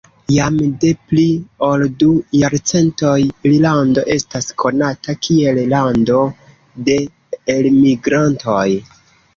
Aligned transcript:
Jam 0.35 0.55
de 0.83 0.89
pli 1.09 1.25
ol 1.67 1.83
du 2.03 2.13
jarcentoj 2.39 3.13
Irlando 3.51 4.07
estas 4.17 4.51
konata 4.65 5.19
kiel 5.29 5.61
lando 5.77 6.27
de 6.91 6.99
elmigrantoj. 7.59 8.69